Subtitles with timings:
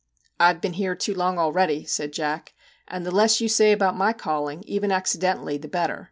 [0.37, 2.55] '1 Ve been here too long already,' said Jack.
[2.89, 5.99] 1 And the less you say about my calling, even accidentally, the better.